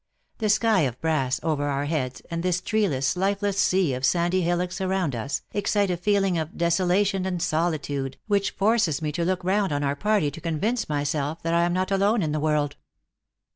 [0.39, 4.81] The sky of brass over our heads, and this treeless, lifeless sea of sandy hillocks
[4.81, 9.71] around us, excite a feeling of desolation and solitude, which forces me to look round
[9.71, 12.77] on our par ty to convince myself that I am not alone in the world."